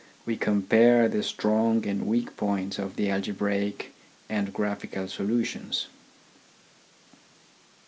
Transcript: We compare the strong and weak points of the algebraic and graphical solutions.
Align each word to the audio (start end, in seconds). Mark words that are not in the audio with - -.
We 0.25 0.35
compare 0.35 1.07
the 1.07 1.21
strong 1.21 1.85
and 1.85 2.07
weak 2.07 2.35
points 2.35 2.79
of 2.79 2.95
the 2.95 3.11
algebraic 3.11 3.93
and 4.29 4.51
graphical 4.51 5.07
solutions. 5.07 5.89